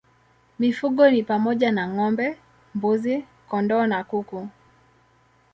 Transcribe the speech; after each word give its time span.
Mifugo 0.59 1.09
ni 1.11 1.23
pamoja 1.23 1.71
na 1.71 1.87
ng'ombe, 1.87 2.27
mbuzi, 2.75 3.15
kondoo 3.49 3.85
na 3.91 3.99
kuku. 4.09 4.39